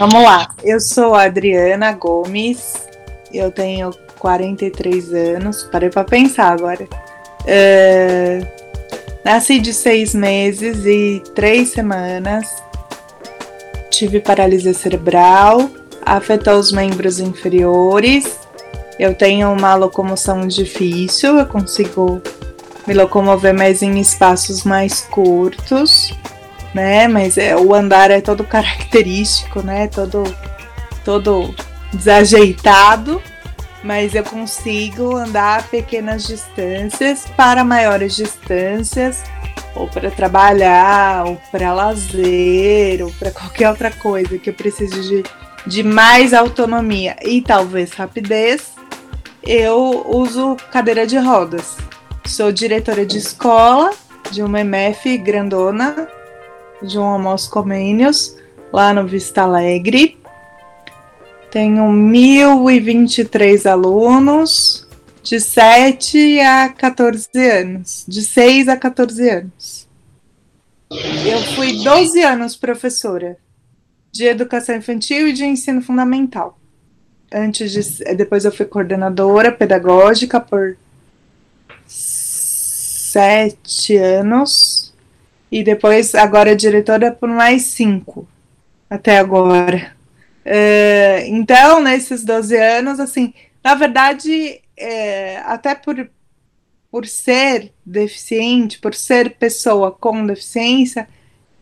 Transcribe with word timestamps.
Vamos 0.00 0.22
lá. 0.22 0.48
Eu 0.64 0.80
sou 0.80 1.14
a 1.14 1.24
Adriana 1.24 1.92
Gomes. 1.92 2.88
Eu 3.30 3.52
tenho 3.52 3.90
43 4.18 5.12
anos. 5.12 5.64
Parei 5.64 5.90
para 5.90 6.04
pensar 6.04 6.54
agora. 6.54 6.88
Uh, 7.42 8.46
nasci 9.22 9.58
de 9.58 9.74
seis 9.74 10.14
meses 10.14 10.86
e 10.86 11.22
três 11.34 11.72
semanas. 11.72 12.48
Tive 13.90 14.20
paralisia 14.20 14.72
cerebral. 14.72 15.70
Afetou 16.00 16.54
os 16.54 16.72
membros 16.72 17.20
inferiores. 17.20 18.38
Eu 18.98 19.14
tenho 19.14 19.52
uma 19.52 19.74
locomoção 19.74 20.48
difícil. 20.48 21.36
Eu 21.36 21.44
consigo 21.44 22.22
me 22.86 22.94
locomover 22.94 23.52
mais 23.52 23.82
em 23.82 24.00
espaços 24.00 24.64
mais 24.64 25.02
curtos 25.02 26.10
né? 26.74 27.08
Mas 27.08 27.36
é, 27.38 27.56
o 27.56 27.74
andar 27.74 28.10
é 28.10 28.20
todo 28.20 28.44
característico, 28.44 29.62
né? 29.62 29.88
Todo, 29.88 30.24
todo 31.04 31.54
desajeitado, 31.92 33.20
mas 33.82 34.14
eu 34.14 34.22
consigo 34.22 35.16
andar 35.16 35.66
pequenas 35.68 36.24
distâncias 36.26 37.26
para 37.36 37.64
maiores 37.64 38.14
distâncias, 38.14 39.22
ou 39.74 39.88
para 39.88 40.10
trabalhar, 40.10 41.26
ou 41.26 41.40
para 41.50 41.72
lazer, 41.72 43.02
ou 43.02 43.12
para 43.12 43.30
qualquer 43.32 43.70
outra 43.70 43.90
coisa 43.90 44.38
que 44.38 44.50
eu 44.50 44.54
precise 44.54 45.00
de, 45.00 45.24
de 45.66 45.82
mais 45.82 46.32
autonomia 46.32 47.16
e 47.22 47.40
talvez 47.40 47.92
rapidez. 47.92 48.72
Eu 49.42 50.04
uso 50.06 50.56
cadeira 50.70 51.06
de 51.06 51.16
rodas. 51.16 51.76
Sou 52.26 52.52
diretora 52.52 53.06
de 53.06 53.16
escola 53.16 53.90
de 54.30 54.42
uma 54.42 54.60
MF 54.60 55.16
grandona 55.16 56.06
João 56.82 57.16
Amos 57.16 57.46
Comênios, 57.46 58.36
lá 58.72 58.94
no 58.94 59.06
Vista 59.06 59.42
Alegre. 59.42 60.18
Tenho 61.50 61.84
1.023 61.84 63.66
alunos 63.66 64.88
de 65.22 65.38
7 65.40 66.40
a 66.40 66.70
14 66.70 67.28
anos, 67.34 68.04
de 68.08 68.22
6 68.22 68.68
a 68.68 68.76
14 68.76 69.28
anos. 69.28 69.88
Eu 70.90 71.40
fui 71.54 71.84
12 71.84 72.22
anos 72.22 72.56
professora 72.56 73.36
de 74.10 74.24
educação 74.24 74.76
infantil 74.76 75.28
e 75.28 75.32
de 75.32 75.44
ensino 75.44 75.82
fundamental. 75.82 76.58
Antes 77.32 77.72
de, 77.72 78.14
depois 78.14 78.44
eu 78.44 78.50
fui 78.50 78.66
coordenadora 78.66 79.52
pedagógica 79.52 80.40
por 80.40 80.76
sete 81.86 83.96
anos 83.96 84.79
e 85.50 85.64
depois, 85.64 86.14
agora, 86.14 86.54
diretora 86.54 87.10
por 87.10 87.28
mais 87.28 87.62
cinco, 87.62 88.26
até 88.88 89.18
agora. 89.18 89.96
É, 90.44 91.26
então, 91.28 91.80
nesses 91.82 92.24
12 92.24 92.56
anos, 92.56 93.00
assim, 93.00 93.34
na 93.62 93.74
verdade, 93.74 94.60
é, 94.76 95.38
até 95.38 95.74
por, 95.74 96.08
por 96.90 97.06
ser 97.06 97.72
deficiente, 97.84 98.78
por 98.78 98.94
ser 98.94 99.36
pessoa 99.36 99.90
com 99.92 100.26
deficiência, 100.26 101.08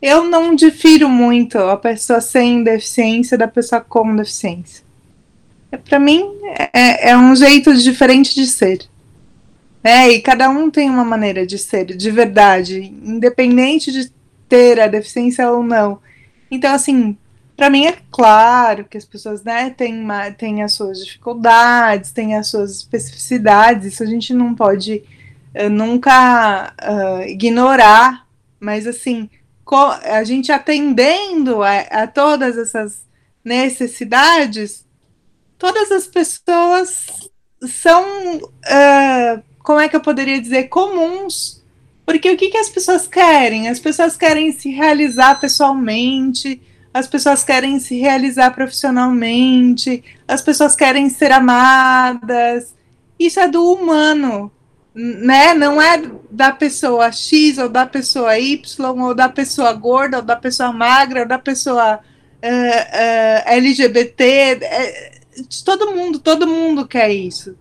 eu 0.00 0.24
não 0.24 0.54
difiro 0.54 1.08
muito 1.08 1.58
a 1.58 1.76
pessoa 1.76 2.20
sem 2.20 2.62
deficiência 2.62 3.36
da 3.36 3.48
pessoa 3.48 3.80
com 3.80 4.14
deficiência. 4.14 4.84
É, 5.72 5.76
Para 5.76 5.98
mim, 5.98 6.24
é, 6.72 7.10
é 7.10 7.16
um 7.16 7.34
jeito 7.34 7.74
diferente 7.74 8.34
de 8.34 8.46
ser. 8.46 8.88
É, 9.82 10.10
e 10.10 10.20
cada 10.20 10.48
um 10.48 10.70
tem 10.70 10.90
uma 10.90 11.04
maneira 11.04 11.46
de 11.46 11.56
ser, 11.58 11.84
de 11.84 12.10
verdade, 12.10 12.80
independente 12.80 13.92
de 13.92 14.10
ter 14.48 14.80
a 14.80 14.86
deficiência 14.86 15.50
ou 15.50 15.62
não. 15.62 16.00
Então, 16.50 16.74
assim, 16.74 17.16
para 17.56 17.70
mim 17.70 17.86
é 17.86 17.96
claro 18.10 18.84
que 18.84 18.96
as 18.96 19.04
pessoas 19.04 19.42
né, 19.44 19.70
têm, 19.70 20.06
têm 20.36 20.62
as 20.62 20.72
suas 20.72 21.04
dificuldades, 21.04 22.12
têm 22.12 22.34
as 22.34 22.48
suas 22.48 22.70
especificidades, 22.70 23.92
isso 23.92 24.02
a 24.02 24.06
gente 24.06 24.32
não 24.32 24.54
pode 24.54 25.02
uh, 25.54 25.68
nunca 25.68 26.72
uh, 26.80 27.22
ignorar, 27.22 28.26
mas 28.60 28.86
assim, 28.86 29.28
a 30.04 30.24
gente 30.24 30.50
atendendo 30.50 31.62
a, 31.62 31.78
a 31.80 32.06
todas 32.06 32.56
essas 32.56 33.06
necessidades, 33.44 34.86
todas 35.58 35.90
as 35.90 36.06
pessoas 36.06 37.06
são 37.60 38.36
uh, 38.36 39.42
como 39.68 39.80
é 39.80 39.86
que 39.86 39.94
eu 39.94 40.00
poderia 40.00 40.40
dizer, 40.40 40.68
comuns. 40.68 41.62
Porque 42.06 42.30
o 42.30 42.38
que, 42.38 42.48
que 42.48 42.56
as 42.56 42.70
pessoas 42.70 43.06
querem? 43.06 43.68
As 43.68 43.78
pessoas 43.78 44.16
querem 44.16 44.50
se 44.50 44.70
realizar 44.70 45.38
pessoalmente, 45.38 46.62
as 46.92 47.06
pessoas 47.06 47.44
querem 47.44 47.78
se 47.78 47.98
realizar 48.00 48.54
profissionalmente, 48.54 50.02
as 50.26 50.40
pessoas 50.40 50.74
querem 50.74 51.10
ser 51.10 51.32
amadas. 51.32 52.74
Isso 53.18 53.40
é 53.40 53.46
do 53.46 53.62
humano, 53.70 54.50
né? 54.94 55.52
Não 55.52 55.82
é 55.82 56.00
da 56.30 56.50
pessoa 56.50 57.12
X 57.12 57.58
ou 57.58 57.68
da 57.68 57.84
pessoa 57.84 58.38
Y 58.38 59.02
ou 59.02 59.14
da 59.14 59.28
pessoa 59.28 59.70
gorda 59.74 60.16
ou 60.16 60.22
da 60.22 60.36
pessoa 60.36 60.72
magra 60.72 61.20
ou 61.20 61.28
da 61.28 61.38
pessoa 61.38 61.96
uh, 61.96 62.38
uh, 62.38 63.42
LGBT. 63.44 64.24
É, 64.62 65.12
todo 65.62 65.94
mundo, 65.94 66.18
todo 66.18 66.46
mundo 66.46 66.88
quer 66.88 67.10
isso. 67.10 67.54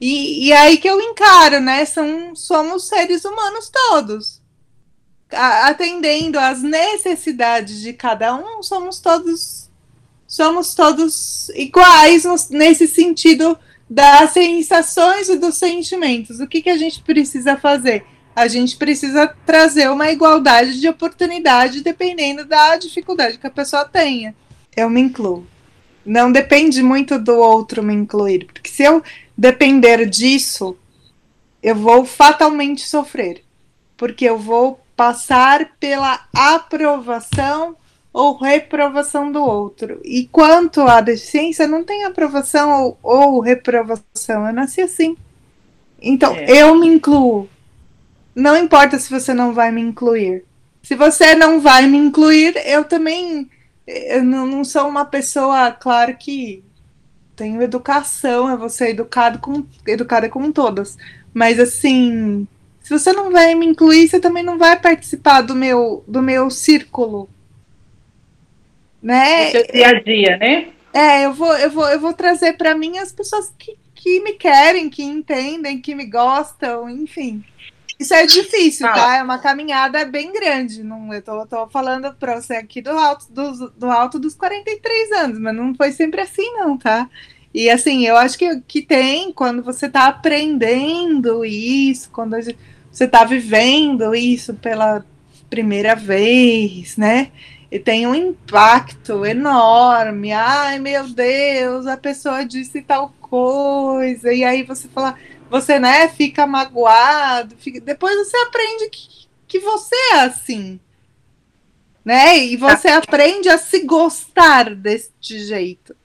E, 0.00 0.46
e 0.46 0.52
aí 0.52 0.78
que 0.78 0.88
eu 0.88 1.00
encaro, 1.00 1.60
né? 1.60 1.84
São, 1.84 2.34
somos 2.34 2.88
seres 2.88 3.24
humanos 3.24 3.68
todos. 3.68 4.40
A, 5.30 5.68
atendendo 5.68 6.38
às 6.38 6.62
necessidades 6.62 7.80
de 7.80 7.92
cada 7.92 8.34
um, 8.34 8.62
somos 8.62 8.98
todos 9.00 9.68
somos 10.26 10.74
todos 10.74 11.48
iguais 11.56 12.24
nesse 12.50 12.86
sentido 12.86 13.58
das 13.90 14.30
sensações 14.30 15.28
e 15.28 15.36
dos 15.36 15.56
sentimentos. 15.56 16.38
O 16.38 16.46
que, 16.46 16.62
que 16.62 16.70
a 16.70 16.78
gente 16.78 17.02
precisa 17.02 17.56
fazer? 17.56 18.04
A 18.34 18.46
gente 18.46 18.76
precisa 18.76 19.26
trazer 19.44 19.90
uma 19.90 20.12
igualdade 20.12 20.80
de 20.80 20.88
oportunidade 20.88 21.82
dependendo 21.82 22.44
da 22.44 22.76
dificuldade 22.76 23.38
que 23.38 23.46
a 23.46 23.50
pessoa 23.50 23.84
tenha. 23.84 24.32
Eu 24.76 24.88
me 24.88 25.00
incluo. 25.00 25.44
Não 26.06 26.30
depende 26.30 26.80
muito 26.80 27.18
do 27.18 27.34
outro 27.36 27.82
me 27.82 27.92
incluir, 27.92 28.46
porque 28.46 28.70
se 28.70 28.84
eu 28.84 29.02
depender 29.40 30.04
disso, 30.04 30.76
eu 31.62 31.74
vou 31.74 32.04
fatalmente 32.04 32.86
sofrer, 32.86 33.42
porque 33.96 34.26
eu 34.26 34.36
vou 34.36 34.78
passar 34.94 35.70
pela 35.80 36.26
aprovação 36.34 37.74
ou 38.12 38.36
reprovação 38.36 39.32
do 39.32 39.42
outro. 39.42 39.98
E 40.04 40.28
quanto 40.30 40.82
à 40.82 41.00
deficiência, 41.00 41.66
não 41.66 41.82
tem 41.82 42.04
aprovação 42.04 42.82
ou, 42.82 42.98
ou 43.02 43.40
reprovação. 43.40 44.46
Eu 44.46 44.52
nasci 44.52 44.82
assim. 44.82 45.16
Então, 46.02 46.34
é. 46.34 46.50
eu 46.50 46.74
me 46.74 46.86
incluo. 46.86 47.48
Não 48.34 48.58
importa 48.58 48.98
se 48.98 49.08
você 49.08 49.32
não 49.32 49.54
vai 49.54 49.72
me 49.72 49.80
incluir. 49.80 50.44
Se 50.82 50.94
você 50.94 51.34
não 51.34 51.60
vai 51.60 51.86
me 51.86 51.96
incluir, 51.96 52.54
eu 52.66 52.84
também 52.84 53.48
eu 53.86 54.22
não, 54.22 54.46
não 54.46 54.64
sou 54.64 54.86
uma 54.86 55.06
pessoa, 55.06 55.72
claro 55.72 56.14
que 56.16 56.62
tenho 57.40 57.62
educação, 57.62 58.50
eu 58.50 58.58
vou 58.58 58.68
ser 58.68 58.90
educado 58.90 59.38
com, 59.38 59.64
educada 59.86 60.28
com 60.28 60.52
todas. 60.52 60.98
Mas 61.32 61.58
assim, 61.58 62.46
se 62.82 62.90
você 62.90 63.14
não 63.14 63.32
vai 63.32 63.54
me 63.54 63.64
incluir, 63.64 64.08
você 64.08 64.20
também 64.20 64.42
não 64.42 64.58
vai 64.58 64.78
participar 64.78 65.40
do 65.40 65.54
meu, 65.54 66.04
do 66.06 66.20
meu 66.20 66.50
círculo. 66.50 67.30
Né? 69.02 69.52
Do 69.52 69.72
dia 69.72 69.88
a 69.88 70.02
dia, 70.02 70.36
né? 70.36 70.68
É, 70.92 71.24
eu 71.24 71.32
vou, 71.32 71.56
eu 71.56 71.70
vou, 71.70 71.88
eu 71.88 71.98
vou 71.98 72.12
trazer 72.12 72.58
para 72.58 72.74
mim 72.74 72.98
as 72.98 73.10
pessoas 73.10 73.50
que, 73.58 73.74
que 73.94 74.20
me 74.20 74.34
querem, 74.34 74.90
que 74.90 75.02
entendem, 75.02 75.80
que 75.80 75.94
me 75.94 76.04
gostam, 76.04 76.90
enfim. 76.90 77.42
Isso 78.00 78.14
é 78.14 78.24
difícil, 78.24 78.86
ah. 78.86 78.92
tá? 78.94 79.16
É 79.18 79.22
uma 79.22 79.38
caminhada 79.38 80.06
bem 80.06 80.32
grande. 80.32 80.82
Não, 80.82 81.12
eu 81.12 81.20
tô, 81.20 81.46
tô 81.46 81.68
falando 81.68 82.10
para 82.14 82.40
você 82.40 82.54
aqui 82.54 82.80
do 82.80 82.88
alto, 82.88 83.26
do, 83.30 83.70
do 83.72 83.90
alto 83.90 84.18
dos 84.18 84.34
43 84.34 85.12
anos, 85.12 85.38
mas 85.38 85.54
não 85.54 85.74
foi 85.74 85.92
sempre 85.92 86.22
assim, 86.22 86.50
não, 86.54 86.78
tá? 86.78 87.10
E 87.52 87.68
assim, 87.68 88.06
eu 88.06 88.16
acho 88.16 88.38
que, 88.38 88.60
que 88.62 88.80
tem 88.80 89.30
quando 89.34 89.62
você 89.62 89.84
está 89.84 90.06
aprendendo 90.06 91.44
isso, 91.44 92.08
quando 92.10 92.36
você 92.90 93.04
está 93.04 93.22
vivendo 93.22 94.14
isso 94.14 94.54
pela 94.54 95.04
primeira 95.50 95.94
vez, 95.94 96.96
né? 96.96 97.30
E 97.70 97.78
tem 97.78 98.06
um 98.06 98.14
impacto 98.14 99.26
enorme. 99.26 100.32
Ai, 100.32 100.78
meu 100.78 101.06
Deus, 101.06 101.86
a 101.86 101.98
pessoa 101.98 102.46
disse 102.46 102.80
tal 102.80 103.12
coisa. 103.20 104.32
E 104.32 104.42
aí 104.42 104.62
você 104.62 104.88
fala, 104.88 105.16
você, 105.50 105.78
né, 105.78 106.08
fica 106.08 106.46
magoado, 106.46 107.56
fica... 107.56 107.80
depois 107.80 108.16
você 108.16 108.36
aprende 108.36 108.88
que, 108.88 109.26
que 109.48 109.58
você 109.58 109.96
é 110.12 110.20
assim, 110.20 110.78
né, 112.04 112.38
e 112.38 112.56
você 112.56 112.88
ah. 112.88 112.98
aprende 112.98 113.48
a 113.48 113.58
se 113.58 113.80
gostar 113.80 114.74
deste 114.74 115.38
jeito. 115.40 115.96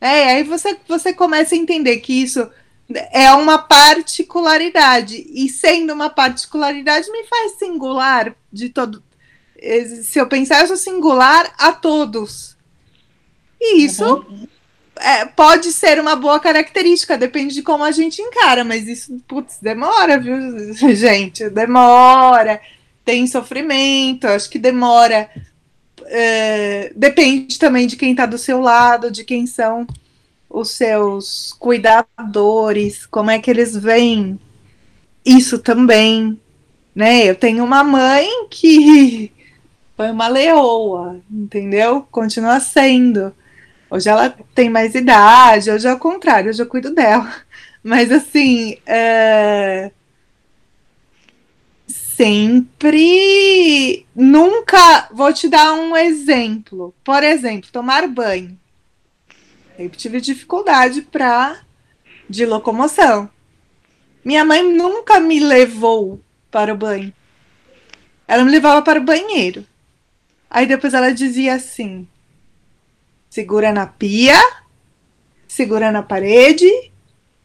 É, 0.00 0.34
aí 0.34 0.42
você, 0.44 0.78
você 0.88 1.12
começa 1.12 1.54
a 1.54 1.58
entender 1.58 1.98
que 1.98 2.12
isso 2.12 2.48
é 3.10 3.32
uma 3.32 3.58
particularidade, 3.58 5.24
e 5.28 5.48
sendo 5.48 5.92
uma 5.92 6.10
particularidade 6.10 7.10
me 7.10 7.24
faz 7.24 7.52
singular 7.58 8.34
de 8.52 8.68
todo. 8.68 9.02
Se 10.02 10.18
eu 10.18 10.26
pensar, 10.26 10.60
eu 10.60 10.66
sou 10.66 10.76
singular 10.76 11.54
a 11.56 11.72
todos. 11.72 12.56
E 13.60 13.84
isso 13.84 14.04
uhum. 14.04 14.48
É, 15.02 15.24
pode 15.26 15.72
ser 15.72 15.98
uma 16.00 16.14
boa 16.14 16.38
característica, 16.38 17.18
depende 17.18 17.54
de 17.54 17.62
como 17.62 17.82
a 17.82 17.90
gente 17.90 18.22
encara, 18.22 18.64
mas 18.64 18.86
isso, 18.86 19.20
putz, 19.26 19.58
demora, 19.60 20.18
viu, 20.18 20.36
gente? 20.94 21.50
Demora, 21.50 22.60
tem 23.04 23.26
sofrimento, 23.26 24.26
acho 24.26 24.48
que 24.48 24.58
demora. 24.58 25.28
É, 26.06 26.92
depende 26.94 27.58
também 27.58 27.86
de 27.86 27.96
quem 27.96 28.12
está 28.12 28.26
do 28.26 28.38
seu 28.38 28.60
lado, 28.60 29.10
de 29.10 29.24
quem 29.24 29.46
são 29.46 29.86
os 30.48 30.70
seus 30.70 31.54
cuidadores, 31.58 33.06
como 33.06 33.30
é 33.30 33.38
que 33.38 33.50
eles 33.50 33.76
veem 33.76 34.38
isso 35.24 35.58
também, 35.58 36.38
né? 36.94 37.24
Eu 37.24 37.34
tenho 37.34 37.64
uma 37.64 37.82
mãe 37.82 38.46
que 38.50 39.32
foi 39.96 40.10
uma 40.10 40.28
leoa, 40.28 41.20
entendeu? 41.30 42.06
Continua 42.10 42.60
sendo. 42.60 43.34
Hoje 43.92 44.08
ela 44.08 44.34
tem 44.54 44.70
mais 44.70 44.94
idade, 44.94 45.70
hoje 45.70 45.86
é 45.86 45.92
o 45.92 45.98
contrário, 45.98 46.48
hoje 46.48 46.62
eu 46.62 46.66
cuido 46.66 46.94
dela. 46.94 47.30
Mas 47.84 48.10
assim, 48.10 48.78
é... 48.86 49.90
sempre. 51.86 52.46
Nunca. 54.16 55.10
Vou 55.12 55.30
te 55.30 55.46
dar 55.46 55.74
um 55.74 55.94
exemplo. 55.94 56.94
Por 57.04 57.22
exemplo, 57.22 57.68
tomar 57.70 58.08
banho. 58.08 58.58
Sempre 59.76 59.98
tive 59.98 60.22
dificuldade 60.22 61.02
para 61.02 61.60
de 62.30 62.46
locomoção. 62.46 63.28
Minha 64.24 64.42
mãe 64.42 64.62
nunca 64.72 65.20
me 65.20 65.38
levou 65.38 66.18
para 66.50 66.72
o 66.72 66.76
banho. 66.78 67.12
Ela 68.26 68.42
me 68.42 68.50
levava 68.50 68.80
para 68.80 68.98
o 68.98 69.04
banheiro. 69.04 69.66
Aí 70.48 70.64
depois 70.64 70.94
ela 70.94 71.12
dizia 71.12 71.52
assim: 71.56 72.08
segura 73.32 73.72
na 73.72 73.86
pia, 73.86 74.38
segura 75.48 75.90
na 75.90 76.02
parede, 76.02 76.70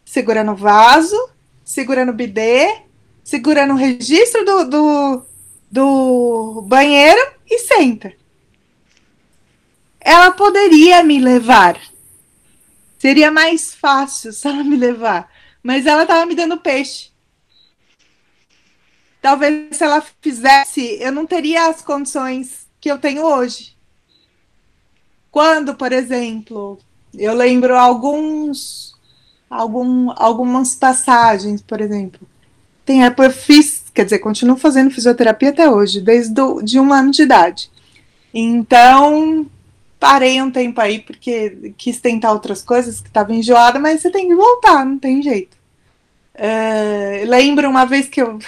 segura 0.03 0.43
no 0.43 0.53
vaso, 0.53 1.15
segura 1.63 2.03
no 2.03 2.11
bidê, 2.11 2.81
segura 3.23 3.65
no 3.65 3.75
registro 3.75 4.43
do, 4.43 4.65
do, 4.65 5.25
do 5.71 6.61
banheiro 6.67 7.31
e 7.49 7.59
senta. 7.59 8.11
Ela 10.01 10.31
poderia 10.31 11.01
me 11.05 11.21
levar. 11.21 11.79
Seria 12.99 13.31
mais 13.31 13.73
fácil 13.73 14.33
se 14.33 14.45
ela 14.45 14.65
me 14.65 14.75
levar. 14.75 15.31
Mas 15.63 15.85
ela 15.85 16.01
estava 16.01 16.25
me 16.25 16.35
dando 16.35 16.59
peixe. 16.59 17.11
Talvez 19.21 19.77
se 19.77 19.85
ela 19.85 20.05
fizesse, 20.21 20.97
eu 20.99 21.13
não 21.13 21.25
teria 21.25 21.69
as 21.69 21.81
condições 21.81 22.67
que 22.77 22.91
eu 22.91 22.97
tenho 22.97 23.23
hoje. 23.23 23.76
Quando, 25.37 25.75
por 25.75 25.91
exemplo, 25.91 26.79
eu 27.13 27.31
lembro 27.35 27.77
alguns, 27.77 28.95
algum, 29.47 30.11
algumas 30.15 30.73
passagens, 30.73 31.61
por 31.61 31.79
exemplo. 31.79 32.27
Tem 32.83 33.05
época 33.05 33.25
eu 33.25 33.31
fiz, 33.31 33.83
quer 33.93 34.05
dizer, 34.05 34.17
continuo 34.17 34.57
fazendo 34.57 34.89
fisioterapia 34.89 35.49
até 35.49 35.69
hoje, 35.69 36.01
desde 36.01 36.33
do, 36.33 36.63
de 36.63 36.79
um 36.79 36.91
ano 36.91 37.11
de 37.11 37.21
idade. 37.21 37.69
Então, 38.33 39.45
parei 39.99 40.41
um 40.41 40.49
tempo 40.49 40.81
aí 40.81 41.01
porque 41.01 41.71
quis 41.77 42.01
tentar 42.01 42.31
outras 42.31 42.63
coisas 42.63 42.99
que 42.99 43.07
estava 43.07 43.31
enjoada, 43.31 43.77
mas 43.77 44.01
você 44.01 44.09
tem 44.09 44.27
que 44.27 44.35
voltar, 44.35 44.83
não 44.83 44.97
tem 44.97 45.21
jeito. 45.21 45.55
Uh, 46.33 47.29
lembro 47.29 47.69
uma 47.69 47.85
vez 47.85 48.09
que 48.09 48.23
eu 48.23 48.39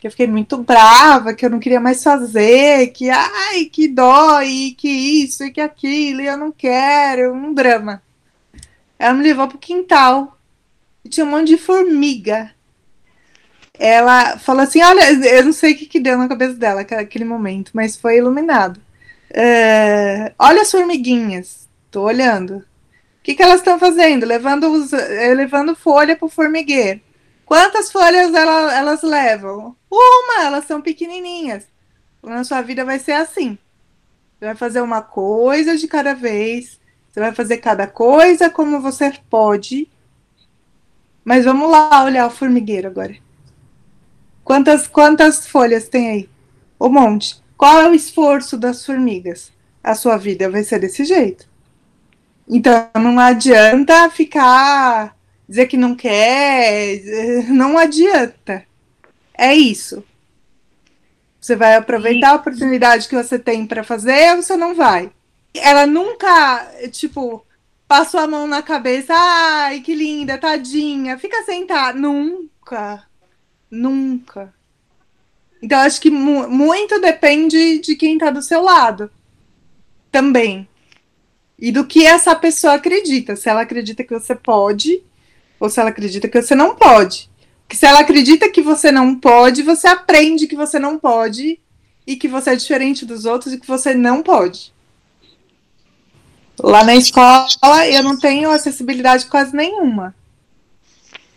que 0.00 0.06
eu 0.06 0.10
fiquei 0.10 0.26
muito 0.26 0.56
brava, 0.58 1.34
que 1.34 1.44
eu 1.44 1.50
não 1.50 1.58
queria 1.58 1.80
mais 1.80 2.02
fazer, 2.02 2.88
que 2.88 3.10
ai, 3.10 3.64
que 3.66 3.88
dó, 3.88 4.40
que 4.76 4.88
isso, 4.88 5.44
e 5.44 5.50
que 5.50 5.60
aquilo, 5.60 6.20
e 6.20 6.26
eu 6.26 6.36
não 6.36 6.52
quero, 6.52 7.32
um 7.32 7.52
drama. 7.52 8.02
Ela 8.98 9.14
me 9.14 9.22
levou 9.22 9.48
pro 9.48 9.58
quintal 9.58 10.38
e 11.04 11.08
tinha 11.08 11.24
um 11.26 11.30
monte 11.30 11.48
de 11.48 11.58
formiga. 11.58 12.52
Ela 13.78 14.38
falou 14.38 14.62
assim: 14.62 14.82
Olha, 14.82 15.12
eu 15.28 15.44
não 15.44 15.52
sei 15.52 15.72
o 15.72 15.76
que, 15.76 15.86
que 15.86 16.00
deu 16.00 16.18
na 16.18 16.28
cabeça 16.28 16.54
dela 16.54 16.84
naquele 16.90 17.24
momento, 17.24 17.70
mas 17.74 17.96
foi 17.96 18.18
iluminado. 18.18 18.80
É, 19.30 20.32
olha 20.38 20.62
as 20.62 20.70
formiguinhas, 20.70 21.68
tô 21.90 22.02
olhando. 22.02 22.56
O 22.58 22.64
que, 23.22 23.34
que 23.34 23.42
elas 23.42 23.60
estão 23.60 23.78
fazendo? 23.78 24.24
Levando, 24.24 24.72
os, 24.72 24.92
eh, 24.92 25.34
levando 25.34 25.76
folha 25.76 26.16
pro 26.16 26.28
formigueiro. 26.28 27.00
Quantas 27.44 27.92
folhas 27.92 28.32
ela, 28.34 28.74
elas 28.74 29.02
levam? 29.02 29.76
Uma, 29.90 30.44
elas 30.44 30.66
são 30.66 30.80
pequenininhas. 30.80 31.66
Na 32.22 32.44
sua 32.44 32.62
vida 32.62 32.84
vai 32.84 32.98
ser 32.98 33.12
assim. 33.12 33.58
Você 34.38 34.46
vai 34.46 34.54
fazer 34.54 34.80
uma 34.80 35.02
coisa 35.02 35.76
de 35.76 35.88
cada 35.88 36.14
vez. 36.14 36.78
Você 37.10 37.20
vai 37.20 37.32
fazer 37.32 37.58
cada 37.58 37.86
coisa 37.86 38.50
como 38.50 38.80
você 38.80 39.12
pode. 39.30 39.88
Mas 41.24 41.44
vamos 41.44 41.70
lá 41.70 42.04
olhar 42.04 42.26
o 42.26 42.30
formigueiro 42.30 42.88
agora. 42.88 43.16
Quantas, 44.44 44.86
quantas 44.86 45.46
folhas 45.46 45.88
tem 45.88 46.10
aí? 46.10 46.30
Um 46.80 46.88
monte. 46.88 47.42
Qual 47.56 47.80
é 47.80 47.88
o 47.88 47.94
esforço 47.94 48.56
das 48.56 48.84
formigas? 48.84 49.52
A 49.82 49.94
sua 49.94 50.16
vida 50.16 50.48
vai 50.50 50.62
ser 50.62 50.78
desse 50.78 51.04
jeito. 51.04 51.48
Então 52.48 52.90
não 52.94 53.18
adianta 53.18 54.08
ficar 54.10 55.18
dizer 55.48 55.66
que 55.66 55.76
não 55.76 55.94
quer, 55.94 57.00
não 57.48 57.78
adianta. 57.78 58.67
É 59.38 59.54
isso. 59.54 60.02
Você 61.40 61.54
vai 61.54 61.76
aproveitar 61.76 62.30
a 62.30 62.34
oportunidade 62.34 63.08
que 63.08 63.14
você 63.14 63.38
tem 63.38 63.64
para 63.64 63.84
fazer 63.84 64.32
ou 64.32 64.42
você 64.42 64.56
não 64.56 64.74
vai? 64.74 65.12
Ela 65.54 65.86
nunca, 65.86 66.66
tipo, 66.90 67.46
passou 67.86 68.18
a 68.18 68.26
mão 68.26 68.48
na 68.48 68.60
cabeça, 68.62 69.14
ai, 69.14 69.80
que 69.80 69.94
linda, 69.94 70.36
tadinha, 70.36 71.16
fica 71.16 71.44
sentada. 71.44 71.96
Nunca. 71.96 73.06
Nunca. 73.70 74.52
Então, 75.62 75.78
acho 75.80 76.00
que 76.00 76.10
mu 76.10 76.48
muito 76.48 77.00
depende 77.00 77.78
de 77.78 77.94
quem 77.94 78.14
está 78.14 78.30
do 78.30 78.42
seu 78.42 78.60
lado. 78.60 79.10
Também. 80.10 80.68
E 81.58 81.70
do 81.70 81.86
que 81.86 82.04
essa 82.04 82.34
pessoa 82.34 82.74
acredita. 82.74 83.36
Se 83.36 83.48
ela 83.48 83.62
acredita 83.62 84.02
que 84.02 84.14
você 84.14 84.34
pode, 84.34 85.02
ou 85.60 85.70
se 85.70 85.80
ela 85.80 85.90
acredita 85.90 86.28
que 86.28 86.40
você 86.40 86.54
não 86.54 86.74
pode. 86.74 87.30
Que 87.68 87.76
se 87.76 87.84
ela 87.84 88.00
acredita 88.00 88.50
que 88.50 88.62
você 88.62 88.90
não 88.90 89.14
pode, 89.14 89.62
você 89.62 89.86
aprende 89.86 90.46
que 90.46 90.56
você 90.56 90.78
não 90.78 90.98
pode 90.98 91.60
e 92.06 92.16
que 92.16 92.26
você 92.26 92.50
é 92.50 92.56
diferente 92.56 93.04
dos 93.04 93.26
outros 93.26 93.52
e 93.52 93.60
que 93.60 93.66
você 93.66 93.94
não 93.94 94.22
pode. 94.22 94.72
Lá 96.58 96.82
na 96.82 96.96
escola 96.96 97.46
eu 97.86 98.02
não 98.02 98.18
tenho 98.18 98.50
acessibilidade 98.50 99.26
quase 99.26 99.54
nenhuma. 99.54 100.14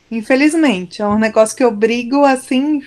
Infelizmente, 0.09 1.01
é 1.01 1.07
um 1.07 1.19
negócio 1.19 1.55
que 1.55 1.63
eu 1.63 1.71
brigo 1.71 2.25
assim 2.25 2.81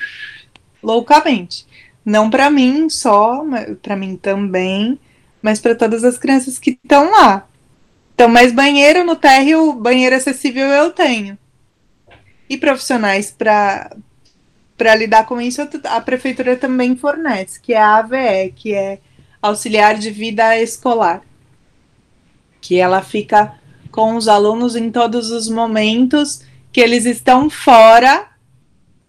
loucamente. 0.82 1.66
Não 2.04 2.28
para 2.28 2.50
mim 2.50 2.88
só, 2.90 3.42
para 3.80 3.96
mim 3.96 4.16
também, 4.16 4.98
mas 5.40 5.60
para 5.60 5.74
todas 5.74 6.04
as 6.04 6.18
crianças 6.18 6.58
que 6.58 6.70
estão 6.82 7.10
lá. 7.10 7.46
Então, 8.14 8.28
mas 8.28 8.52
banheiro 8.52 9.04
no 9.04 9.16
térreo, 9.16 9.72
banheiro 9.72 10.14
acessível 10.14 10.66
eu 10.66 10.90
tenho. 10.90 11.38
E 12.48 12.56
profissionais 12.58 13.30
para 13.30 14.94
lidar 14.96 15.26
com 15.26 15.40
isso, 15.40 15.62
a 15.84 16.00
prefeitura 16.00 16.56
também 16.56 16.96
fornece, 16.96 17.60
que 17.60 17.72
é 17.72 17.78
a 17.78 17.96
AVE, 17.96 18.52
que 18.54 18.74
é 18.74 18.98
auxiliar 19.40 19.96
de 19.98 20.10
vida 20.10 20.58
escolar. 20.60 21.22
Que 22.60 22.78
ela 22.78 23.02
fica 23.02 23.54
com 23.90 24.16
os 24.16 24.26
alunos 24.26 24.74
em 24.74 24.90
todos 24.90 25.30
os 25.30 25.48
momentos 25.48 26.42
que 26.72 26.80
eles 26.80 27.06
estão 27.06 27.48
fora 27.48 28.26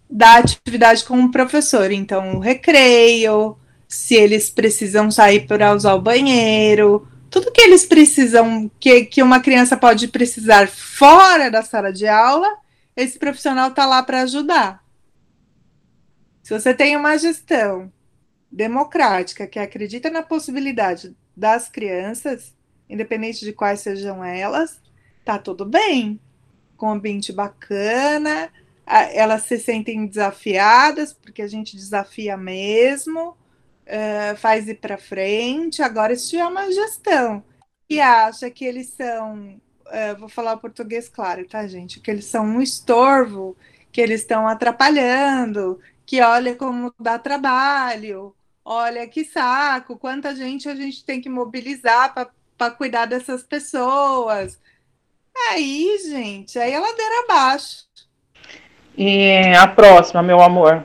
da 0.08 0.36
atividade 0.36 1.04
com 1.04 1.20
o 1.24 1.30
professor. 1.30 1.90
Então, 1.90 2.36
o 2.36 2.38
recreio, 2.38 3.56
se 3.88 4.14
eles 4.14 4.48
precisam 4.50 5.10
sair 5.10 5.46
para 5.46 5.74
usar 5.74 5.94
o 5.94 6.00
banheiro, 6.00 7.08
tudo 7.28 7.50
que 7.50 7.60
eles 7.60 7.84
precisam, 7.84 8.70
que, 8.78 9.04
que 9.04 9.22
uma 9.22 9.40
criança 9.40 9.76
pode 9.76 10.08
precisar 10.08 10.68
fora 10.68 11.50
da 11.50 11.62
sala 11.62 11.92
de 11.92 12.06
aula, 12.06 12.48
esse 12.96 13.18
profissional 13.18 13.68
está 13.68 13.84
lá 13.84 14.02
para 14.02 14.22
ajudar. 14.22 14.84
Se 16.42 16.52
você 16.52 16.72
tem 16.72 16.96
uma 16.96 17.18
gestão 17.18 17.92
democrática 18.50 19.46
que 19.46 19.58
acredita 19.58 20.08
na 20.08 20.22
possibilidade 20.22 21.16
das 21.36 21.68
crianças, 21.68 22.56
independente 22.88 23.44
de 23.44 23.52
quais 23.52 23.80
sejam 23.80 24.24
elas, 24.24 24.80
tá 25.24 25.38
tudo 25.38 25.64
bem. 25.64 26.20
Com 26.76 26.86
um 26.86 26.92
ambiente 26.92 27.32
bacana, 27.32 28.50
elas 28.86 29.42
se 29.42 29.58
sentem 29.58 30.06
desafiadas, 30.06 31.12
porque 31.12 31.42
a 31.42 31.48
gente 31.48 31.76
desafia 31.76 32.36
mesmo 32.36 33.36
faz 34.38 34.68
ir 34.68 34.80
para 34.80 34.98
frente. 34.98 35.82
Agora, 35.82 36.16
se 36.16 36.36
é 36.36 36.46
uma 36.46 36.70
gestão 36.72 37.44
que 37.88 38.00
acha 38.00 38.50
que 38.50 38.64
eles 38.64 38.88
são, 38.88 39.60
uh, 39.86 40.18
vou 40.18 40.28
falar 40.28 40.56
português 40.56 41.08
claro, 41.08 41.46
tá, 41.46 41.66
gente? 41.66 42.00
Que 42.00 42.10
eles 42.10 42.26
são 42.26 42.44
um 42.44 42.60
estorvo, 42.60 43.56
que 43.92 44.00
eles 44.00 44.20
estão 44.20 44.46
atrapalhando, 44.46 45.80
que 46.04 46.20
olha 46.20 46.54
como 46.54 46.94
dá 46.98 47.18
trabalho, 47.18 48.34
olha 48.64 49.06
que 49.06 49.24
saco, 49.24 49.98
quanta 49.98 50.34
gente 50.34 50.68
a 50.68 50.74
gente 50.74 51.04
tem 51.04 51.20
que 51.20 51.28
mobilizar 51.28 52.14
para 52.56 52.70
cuidar 52.70 53.06
dessas 53.06 53.42
pessoas. 53.42 54.60
Aí, 55.50 55.98
gente, 56.08 56.58
aí 56.58 56.74
a 56.74 56.80
ladeira 56.80 57.24
abaixo. 57.24 57.84
E 58.96 59.52
a 59.54 59.66
próxima, 59.66 60.22
meu 60.22 60.40
amor. 60.40 60.84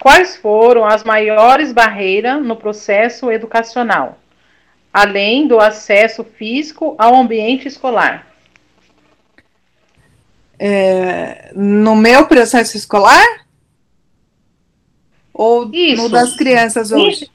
Quais 0.00 0.36
foram 0.36 0.84
as 0.86 1.02
maiores 1.02 1.72
barreiras 1.72 2.40
no 2.40 2.54
processo 2.54 3.32
educacional, 3.32 4.16
além 4.92 5.48
do 5.48 5.58
acesso 5.58 6.22
físico 6.22 6.94
ao 6.98 7.16
ambiente 7.16 7.66
escolar? 7.66 8.27
É, 10.58 11.52
no 11.54 11.94
meu 11.94 12.26
processo 12.26 12.76
escolar? 12.76 13.46
Ou 15.32 15.70
Isso. 15.72 16.02
no 16.02 16.08
das 16.08 16.34
crianças 16.36 16.90
hoje? 16.90 17.30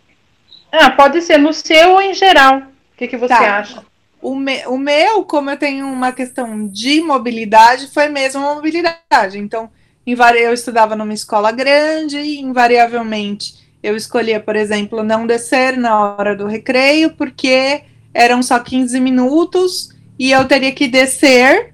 Ah, 0.71 0.91
pode 0.91 1.21
ser 1.21 1.37
no 1.37 1.53
seu 1.53 1.91
ou 1.91 2.01
em 2.01 2.13
geral. 2.13 2.57
O 2.57 2.97
que, 2.97 3.07
que 3.07 3.17
você 3.17 3.33
tá. 3.33 3.59
acha? 3.59 3.85
O, 4.21 4.35
me, 4.35 4.65
o 4.67 4.77
meu, 4.77 5.23
como 5.23 5.49
eu 5.49 5.57
tenho 5.57 5.85
uma 5.87 6.11
questão 6.11 6.67
de 6.67 7.01
mobilidade, 7.01 7.87
foi 7.87 8.09
mesmo 8.09 8.41
mobilidade. 8.41 9.37
Então, 9.37 9.69
eu 10.05 10.53
estudava 10.53 10.95
numa 10.95 11.13
escola 11.13 11.51
grande 11.51 12.17
e, 12.17 12.39
invariavelmente, 12.39 13.55
eu 13.81 13.95
escolhia, 13.95 14.39
por 14.39 14.55
exemplo, 14.55 15.03
não 15.03 15.27
descer 15.27 15.77
na 15.77 16.15
hora 16.15 16.35
do 16.35 16.47
recreio, 16.47 17.11
porque 17.11 17.83
eram 18.13 18.41
só 18.41 18.59
15 18.59 18.99
minutos 18.99 19.89
e 20.17 20.31
eu 20.31 20.47
teria 20.47 20.71
que 20.71 20.87
descer 20.87 21.72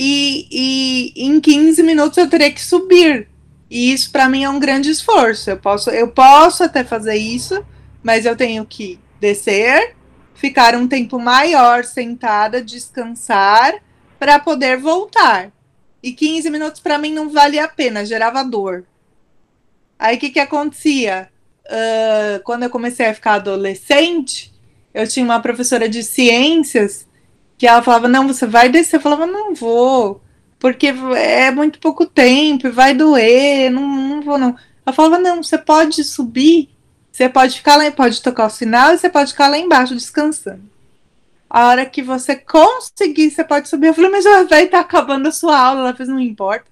e, 0.00 0.46
e 1.16 1.24
em 1.26 1.40
15 1.40 1.82
minutos 1.82 2.16
eu 2.16 2.30
teria 2.30 2.52
que 2.52 2.64
subir. 2.64 3.28
E 3.68 3.92
isso 3.92 4.12
para 4.12 4.28
mim 4.28 4.44
é 4.44 4.48
um 4.48 4.60
grande 4.60 4.90
esforço. 4.90 5.50
Eu 5.50 5.56
posso, 5.56 5.90
eu 5.90 6.06
posso 6.06 6.62
até 6.62 6.84
fazer 6.84 7.16
isso, 7.16 7.66
mas 8.00 8.24
eu 8.24 8.36
tenho 8.36 8.64
que 8.64 9.00
descer, 9.18 9.96
ficar 10.36 10.76
um 10.76 10.86
tempo 10.86 11.18
maior 11.18 11.84
sentada, 11.84 12.62
descansar, 12.62 13.74
para 14.20 14.38
poder 14.38 14.76
voltar. 14.78 15.50
E 16.00 16.12
15 16.12 16.48
minutos 16.48 16.80
para 16.80 16.96
mim 16.96 17.12
não 17.12 17.28
valia 17.28 17.64
a 17.64 17.68
pena, 17.68 18.06
gerava 18.06 18.44
dor. 18.44 18.84
Aí 19.98 20.16
o 20.16 20.20
que, 20.20 20.30
que 20.30 20.38
acontecia? 20.38 21.28
Uh, 21.66 22.40
quando 22.44 22.62
eu 22.62 22.70
comecei 22.70 23.06
a 23.06 23.14
ficar 23.14 23.34
adolescente, 23.34 24.54
eu 24.94 25.08
tinha 25.08 25.24
uma 25.24 25.42
professora 25.42 25.88
de 25.88 26.04
ciências 26.04 27.07
que 27.58 27.66
ela 27.66 27.82
falava: 27.82 28.08
Não, 28.08 28.26
você 28.26 28.46
vai 28.46 28.68
descer. 28.68 28.96
Eu 28.96 29.00
falava: 29.00 29.26
Não 29.26 29.54
vou, 29.54 30.22
porque 30.58 30.94
é 31.16 31.50
muito 31.50 31.78
pouco 31.80 32.06
tempo, 32.06 32.70
vai 32.70 32.94
doer, 32.94 33.70
não, 33.70 33.82
não 33.86 34.22
vou, 34.22 34.38
não. 34.38 34.56
Ela 34.86 34.94
falava: 34.94 35.18
Não, 35.18 35.42
você 35.42 35.58
pode 35.58 36.02
subir 36.04 36.70
você 37.18 37.28
pode 37.28 37.56
ficar 37.56 37.74
lá, 37.74 37.90
pode 37.90 38.22
tocar 38.22 38.46
o 38.46 38.50
sinal 38.50 38.92
e 38.92 38.98
você 38.98 39.10
pode 39.10 39.32
ficar 39.32 39.48
lá 39.48 39.58
embaixo 39.58 39.92
descansando. 39.92 40.62
A 41.50 41.66
hora 41.66 41.84
que 41.84 42.00
você 42.00 42.36
conseguir, 42.36 43.32
você 43.32 43.42
pode 43.42 43.68
subir. 43.68 43.88
Eu 43.88 43.94
falei, 43.94 44.08
mas 44.08 44.22
já 44.22 44.44
vai 44.44 44.66
estar 44.66 44.78
tá 44.78 44.84
acabando 44.84 45.26
a 45.26 45.32
sua 45.32 45.58
aula. 45.58 45.80
Ela 45.80 45.96
fez, 45.96 46.08
não 46.08 46.20
importa. 46.20 46.66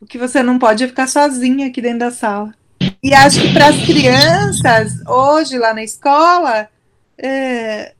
O 0.00 0.06
que 0.06 0.16
você 0.16 0.42
não 0.42 0.58
pode 0.58 0.82
é 0.82 0.88
ficar 0.88 1.06
sozinha 1.06 1.66
aqui 1.66 1.82
dentro 1.82 1.98
da 1.98 2.10
sala. 2.10 2.54
E 3.02 3.12
acho 3.12 3.38
que 3.42 3.52
para 3.52 3.66
as 3.66 3.84
crianças, 3.84 5.06
hoje 5.06 5.58
lá 5.58 5.74
na 5.74 5.84
escola, 5.84 6.66
é, 7.18 7.92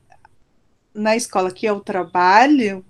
na 0.95 1.15
escola 1.15 1.51
que 1.51 1.65
eu 1.65 1.79
trabalho, 1.79 2.83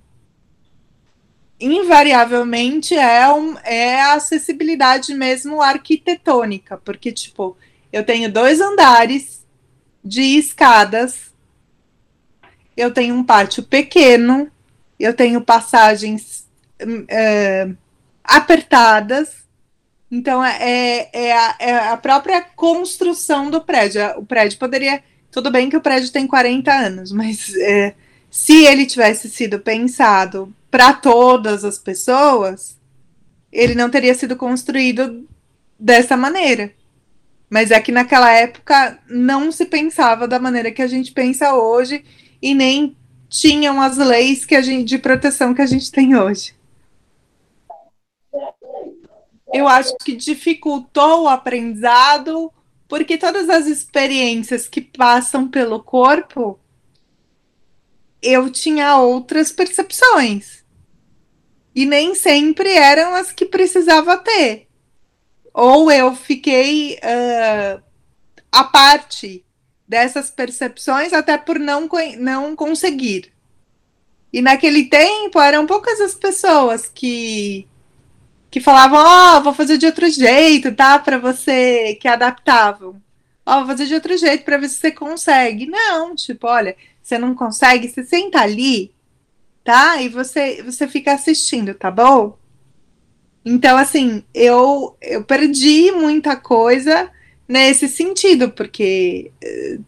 invariavelmente 1.59 2.95
é, 2.95 3.27
um, 3.31 3.57
é 3.63 4.01
a 4.01 4.13
acessibilidade 4.13 5.13
mesmo 5.13 5.61
arquitetônica, 5.61 6.77
porque, 6.77 7.11
tipo, 7.11 7.57
eu 7.91 8.05
tenho 8.05 8.31
dois 8.31 8.61
andares 8.61 9.45
de 10.03 10.37
escadas. 10.37 11.33
Eu 12.77 12.93
tenho 12.93 13.15
um 13.15 13.23
pátio 13.23 13.63
pequeno. 13.63 14.51
Eu 14.99 15.13
tenho 15.13 15.41
passagens 15.41 16.47
é, 17.07 17.69
apertadas. 18.23 19.45
Então, 20.11 20.43
é, 20.43 20.57
é, 20.61 21.09
é, 21.13 21.33
a, 21.33 21.55
é, 21.59 21.73
a, 21.89 21.97
própria 21.97 22.41
construção 22.41 23.49
do 23.49 23.61
prédio. 23.61 24.01
O 24.17 24.25
prédio 24.25 24.59
poderia. 24.59 25.03
Tudo 25.35 25.51
bem 25.51 25.69
que 25.69 25.75
o 25.75 25.81
prédio 25.81 26.13
tem 26.13 26.25
40 26.25 26.71
anos, 26.73 27.11
mas 27.11 27.53
é, 27.57 27.93
se 28.31 28.63
ele 28.63 28.85
tivesse 28.85 29.29
sido 29.29 29.59
pensado 29.59 30.55
para 30.71 30.93
todas 30.93 31.65
as 31.65 31.77
pessoas, 31.77 32.77
ele 33.51 33.75
não 33.75 33.89
teria 33.89 34.15
sido 34.15 34.37
construído 34.37 35.27
dessa 35.77 36.15
maneira. 36.15 36.71
Mas 37.49 37.69
é 37.69 37.81
que 37.81 37.91
naquela 37.91 38.31
época 38.31 38.97
não 39.09 39.51
se 39.51 39.65
pensava 39.65 40.25
da 40.25 40.39
maneira 40.39 40.71
que 40.71 40.81
a 40.81 40.87
gente 40.87 41.11
pensa 41.11 41.53
hoje 41.53 42.05
e 42.41 42.55
nem 42.55 42.95
tinham 43.27 43.81
as 43.81 43.97
leis 43.97 44.45
que 44.45 44.55
a 44.55 44.61
gente, 44.61 44.87
de 44.87 44.97
proteção 44.97 45.53
que 45.53 45.61
a 45.61 45.67
gente 45.67 45.91
tem 45.91 46.15
hoje. 46.15 46.55
Eu 49.53 49.67
acho 49.67 49.97
que 49.97 50.15
dificultou 50.15 51.23
o 51.23 51.27
aprendizado, 51.27 52.53
porque 52.87 53.17
todas 53.17 53.49
as 53.49 53.67
experiências 53.67 54.67
que 54.67 54.81
passam 54.81 55.47
pelo 55.47 55.81
corpo, 55.81 56.59
eu 58.21 58.49
tinha 58.49 58.97
outras 58.97 59.51
percepções. 59.51 60.63
E 61.73 61.85
nem 61.85 62.15
sempre 62.15 62.69
eram 62.71 63.13
as 63.15 63.31
que 63.31 63.45
precisava 63.45 64.17
ter 64.17 64.65
ou 65.55 65.89
eu 65.89 66.13
fiquei 66.13 66.97
uh, 66.97 67.81
parte 68.73 69.45
dessas 69.87 70.29
percepções 70.29 71.13
até 71.13 71.37
por 71.37 71.57
não, 71.57 71.87
não 72.17 72.55
conseguir. 72.55 73.31
E 74.33 74.41
naquele 74.41 74.89
tempo 74.89 75.39
eram 75.39 75.65
poucas 75.65 76.01
as 76.01 76.13
pessoas 76.13 76.91
que 76.93 77.65
que 78.55 78.61
falavam, 78.61 78.99
ó, 78.99 79.37
oh, 79.37 79.43
vou 79.43 79.53
fazer 79.53 79.77
de 79.77 79.85
outro 79.85 80.09
jeito, 80.09 80.73
tá? 80.73 80.97
Para 80.97 81.17
você 81.17 81.97
que 81.99 82.07
adaptavam. 82.07 83.01
Ó, 83.45 83.53
oh, 83.53 83.57
vou 83.57 83.67
fazer 83.67 83.85
de 83.85 83.93
outro 83.95 84.17
jeito 84.17 84.45
para 84.45 84.55
ver 84.55 84.69
se 84.69 84.75
você 84.79 84.93
consegue. 84.93 85.65
Não, 85.65 86.15
tipo, 86.15 86.47
olha, 86.47 86.73
você 87.03 87.17
não 87.17 87.35
consegue, 87.35 87.89
você 87.89 88.05
senta 88.05 88.39
ali, 88.39 88.93
tá? 89.61 90.01
E 90.01 90.07
você 90.07 90.63
você 90.63 90.87
fica 90.87 91.11
assistindo, 91.11 91.73
tá 91.73 91.91
bom? 91.91 92.37
Então, 93.43 93.77
assim, 93.77 94.23
eu, 94.33 94.95
eu 95.01 95.21
perdi 95.25 95.91
muita 95.91 96.37
coisa 96.37 97.11
nesse 97.45 97.89
sentido, 97.89 98.49
porque 98.51 99.33
eh, 99.43 99.79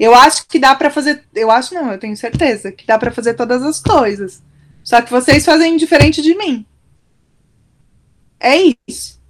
eu 0.00 0.16
acho 0.16 0.48
que 0.48 0.58
dá 0.58 0.74
para 0.74 0.90
fazer. 0.90 1.22
Eu 1.32 1.48
acho 1.48 1.74
não, 1.74 1.92
eu 1.92 1.98
tenho 1.98 2.16
certeza 2.16 2.72
que 2.72 2.84
dá 2.84 2.98
para 2.98 3.12
fazer 3.12 3.34
todas 3.34 3.62
as 3.62 3.80
coisas. 3.80 4.42
Só 4.82 5.00
que 5.00 5.12
vocês 5.12 5.44
fazem 5.44 5.76
diferente 5.76 6.20
de 6.20 6.34
mim. 6.34 6.66
É 8.40 8.74
isso. 8.88 9.20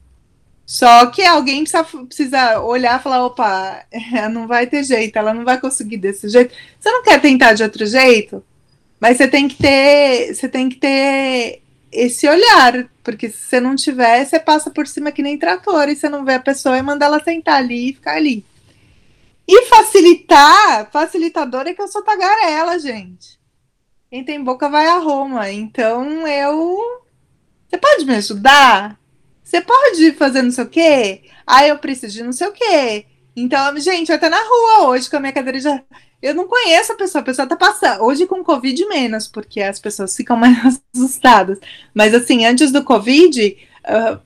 Só 0.64 1.06
que 1.06 1.22
alguém 1.22 1.64
precisa, 1.64 1.84
precisa 1.84 2.60
olhar 2.60 3.00
e 3.00 3.02
falar: 3.02 3.26
opa, 3.26 3.84
não 4.30 4.46
vai 4.46 4.66
ter 4.68 4.84
jeito, 4.84 5.16
ela 5.18 5.34
não 5.34 5.44
vai 5.44 5.60
conseguir 5.60 5.96
desse 5.96 6.28
jeito. 6.28 6.54
Você 6.78 6.90
não 6.90 7.02
quer 7.02 7.20
tentar 7.20 7.54
de 7.54 7.64
outro 7.64 7.84
jeito? 7.84 8.44
Mas 9.00 9.16
você 9.16 9.26
tem 9.26 9.48
que 9.48 9.56
ter, 9.56 10.34
você 10.34 10.48
tem 10.48 10.68
que 10.68 10.76
ter 10.76 11.62
esse 11.90 12.28
olhar, 12.28 12.88
porque 13.02 13.28
se 13.30 13.38
você 13.38 13.60
não 13.60 13.74
tiver, 13.74 14.24
você 14.24 14.38
passa 14.38 14.70
por 14.70 14.86
cima 14.86 15.10
que 15.10 15.22
nem 15.22 15.38
trator 15.38 15.88
e 15.88 15.96
você 15.96 16.08
não 16.08 16.24
vê 16.24 16.34
a 16.34 16.40
pessoa 16.40 16.78
e 16.78 16.82
manda 16.82 17.04
ela 17.06 17.22
sentar 17.22 17.56
ali 17.56 17.90
e 17.90 17.94
ficar 17.94 18.16
ali. 18.16 18.44
E 19.48 19.66
facilitar, 19.66 20.88
facilitador 20.92 21.66
é 21.66 21.74
que 21.74 21.82
eu 21.82 21.88
sou 21.88 22.04
tagarela, 22.04 22.78
gente. 22.78 23.40
Quem 24.08 24.24
tem 24.24 24.42
boca 24.42 24.68
vai 24.68 24.86
a 24.86 24.98
Roma. 24.98 25.50
Então 25.50 26.26
eu. 26.28 26.99
Você 27.70 27.78
pode 27.78 28.04
me 28.04 28.16
ajudar? 28.16 28.98
Você 29.44 29.60
pode 29.60 30.12
fazer 30.12 30.42
não 30.42 30.50
sei 30.50 30.64
o 30.64 30.68
quê? 30.68 31.22
Ah, 31.46 31.64
eu 31.66 31.78
preciso 31.78 32.12
de 32.12 32.24
não 32.24 32.32
sei 32.32 32.48
o 32.48 32.52
quê. 32.52 33.06
Então, 33.36 33.78
gente, 33.78 34.10
eu 34.10 34.18
tô 34.18 34.28
na 34.28 34.40
rua 34.40 34.88
hoje 34.88 35.08
com 35.08 35.16
a 35.16 35.20
minha 35.20 35.32
cadeira 35.32 35.60
de 35.60 35.68
eu 36.20 36.34
não 36.34 36.46
conheço 36.46 36.92
a 36.92 36.96
pessoa, 36.96 37.22
a 37.22 37.24
pessoa 37.24 37.48
tá 37.48 37.56
passando. 37.56 38.02
Hoje 38.02 38.26
com 38.26 38.44
Covid 38.44 38.86
menos, 38.86 39.26
porque 39.26 39.62
as 39.62 39.78
pessoas 39.78 40.14
ficam 40.14 40.36
mais 40.36 40.80
assustadas. 40.94 41.58
Mas 41.94 42.12
assim, 42.12 42.44
antes 42.44 42.72
do 42.72 42.84
Covid, 42.84 43.56
uh, 43.84 44.20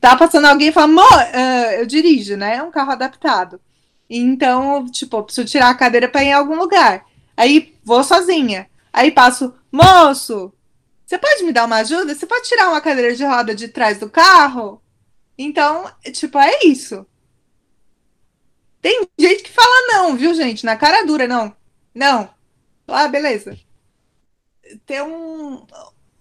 tá 0.00 0.14
passando 0.16 0.44
alguém 0.44 0.68
e 0.68 0.72
fala, 0.72 0.92
uh, 0.92 1.72
eu 1.78 1.86
dirijo, 1.86 2.36
né? 2.36 2.56
É 2.56 2.62
um 2.62 2.70
carro 2.70 2.92
adaptado. 2.92 3.60
Então, 4.08 4.86
tipo, 4.86 5.22
preciso 5.22 5.48
tirar 5.48 5.70
a 5.70 5.74
cadeira 5.74 6.08
para 6.08 6.22
ir 6.22 6.28
em 6.28 6.32
algum 6.34 6.56
lugar. 6.56 7.04
Aí 7.36 7.74
vou 7.82 8.04
sozinha. 8.04 8.68
Aí 8.92 9.10
passo, 9.10 9.54
moço, 9.72 10.52
você 11.06 11.18
pode 11.18 11.44
me 11.44 11.52
dar 11.52 11.64
uma 11.64 11.76
ajuda? 11.76 12.14
Você 12.14 12.26
pode 12.26 12.48
tirar 12.48 12.68
uma 12.68 12.80
cadeira 12.80 13.14
de 13.14 13.24
roda 13.24 13.54
de 13.54 13.68
trás 13.68 13.98
do 13.98 14.08
carro? 14.08 14.82
Então, 15.36 15.90
tipo, 16.12 16.38
é 16.38 16.60
isso. 16.64 17.06
Tem 18.80 19.06
gente 19.18 19.42
que 19.42 19.50
fala 19.50 19.92
não, 19.92 20.16
viu, 20.16 20.34
gente? 20.34 20.64
Na 20.64 20.76
cara 20.76 21.04
dura, 21.04 21.26
não. 21.26 21.54
Não. 21.94 22.28
Ah, 22.88 23.08
beleza. 23.08 23.58
Ter 24.86 25.02
um. 25.02 25.66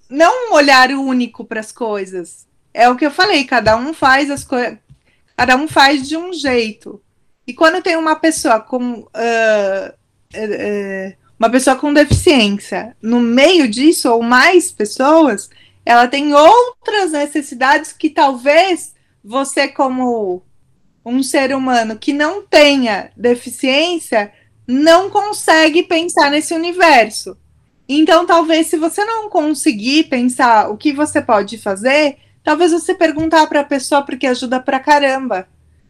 Não 0.10 0.50
um 0.50 0.54
olhar 0.54 0.90
único 0.92 1.46
para 1.46 1.60
as 1.60 1.72
coisas. 1.72 2.48
É 2.74 2.90
o 2.90 2.96
que 2.96 3.06
eu 3.06 3.12
falei, 3.12 3.46
cada 3.46 3.78
um 3.78 3.94
faz 3.94 4.30
as 4.30 4.44
coisas. 4.44 4.78
Cada 5.36 5.56
um 5.56 5.68
faz 5.68 6.08
de 6.08 6.18
um 6.18 6.34
jeito. 6.34 7.02
E 7.46 7.54
quando 7.54 7.84
tem 7.84 7.96
uma 7.98 8.16
pessoa 8.16 8.60
com 8.60 9.00
uh, 9.00 9.90
uh, 10.34 11.23
uma 11.44 11.50
pessoa 11.50 11.76
com 11.76 11.94
deficiência, 11.94 12.96
no 13.02 13.20
meio 13.20 13.68
disso, 13.68 14.10
ou 14.10 14.24
mais 14.24 14.72
pessoas, 14.72 15.50
ela 15.86 16.08
tem 16.08 16.34
outras 16.34 17.12
necessidades 17.12 17.92
que 17.92 18.10
talvez 18.10 18.94
você, 19.22 19.68
como 19.68 20.42
um 21.06 21.22
ser 21.22 21.54
humano 21.54 21.98
que 21.98 22.14
não 22.14 22.44
tenha 22.44 23.12
deficiência, 23.18 24.32
não 24.66 25.10
consegue 25.10 25.84
pensar 25.84 26.32
nesse 26.32 26.54
universo. 26.54 27.38
Então, 27.90 28.26
talvez, 28.26 28.68
se 28.68 28.78
você 28.78 29.04
não 29.04 29.30
conseguir 29.30 30.06
pensar 30.06 30.70
o 30.70 30.78
que 30.78 30.94
você 30.94 31.22
pode 31.22 31.58
fazer, 31.58 32.20
talvez 32.42 32.72
você 32.72 32.96
perguntar 32.96 33.48
para 33.48 33.60
a 33.60 33.66
pessoa, 33.66 34.02
porque 34.02 34.28
ajuda 34.28 34.62
pra 34.62 34.80
caramba. 34.80 35.46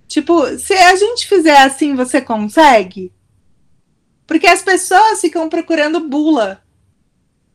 Tipo, 0.07 0.57
se 0.57 0.73
a 0.73 0.95
gente 0.95 1.27
fizer 1.27 1.57
assim, 1.59 1.93
você 1.93 2.19
consegue? 2.19 3.11
Porque 4.25 4.47
as 4.47 4.61
pessoas 4.61 5.21
ficam 5.21 5.49
procurando 5.49 5.99
bula. 5.99 6.63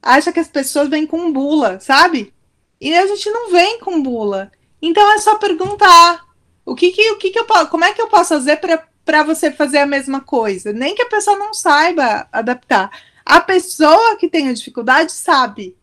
Acha 0.03 0.33
que 0.33 0.41
as 0.41 0.49
pessoas 0.49 0.89
vêm 0.89 1.07
com 1.07 1.33
bula, 1.33 1.81
sabe? 1.81 2.33
E 2.81 2.95
a 2.95 3.07
gente 3.07 3.31
não 3.31 3.51
vem 3.51 3.81
com 3.81 4.03
bula. 4.03 4.53
Então 4.81 5.13
é 5.13 5.19
só 5.19 5.37
perguntar. 5.37 6.27
O 6.65 6.75
que 6.75 6.91
que, 6.91 7.11
o 7.13 7.17
que, 7.17 7.31
que 7.31 7.39
eu 7.39 7.47
como 7.69 7.85
é 7.85 7.93
que 7.93 8.01
eu 8.01 8.09
posso 8.09 8.35
fazer 8.35 8.61
para 9.05 9.23
você 9.23 9.51
fazer 9.51 9.79
a 9.79 9.87
mesma 9.87 10.21
coisa? 10.21 10.73
Nem 10.73 10.95
que 10.95 11.03
a 11.03 11.09
pessoa 11.09 11.37
não 11.39 11.55
saiba 11.55 12.29
adaptar. 12.31 12.91
A 13.25 13.41
pessoa 13.41 14.17
que 14.17 14.29
tem 14.29 14.49
a 14.49 14.53
dificuldade 14.53 15.13
sabe. 15.13 15.77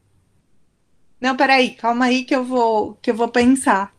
Não, 1.19 1.35
peraí, 1.35 1.71
calma 1.71 2.05
aí 2.05 2.23
que 2.23 2.35
eu 2.35 2.43
vou 2.43 2.97
que 3.01 3.09
eu 3.09 3.15
vou 3.15 3.27
pensar. 3.27 3.93